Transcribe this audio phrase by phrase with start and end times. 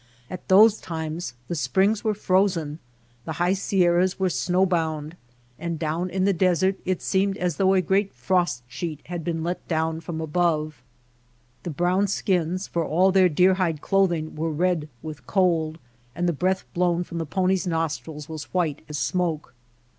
[0.31, 2.79] At those times the springs were frozen,
[3.25, 5.15] the high sierras were snow bound,
[5.59, 9.43] and down in the desert it seemed as though a great frost sheet had been
[9.43, 10.81] let down from above.
[11.61, 15.77] The brown skins for all their deer hide clothing were red with cold,
[16.15, 19.53] and the breath blown from the pony^s nostrils was white as smoke.